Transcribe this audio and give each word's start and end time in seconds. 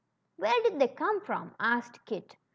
Where 0.37 0.59
did 0.63 0.79
they 0.79 0.87
come 0.87 1.21
from?" 1.23 1.53
asked 1.59 2.03
Kit. 2.07 2.35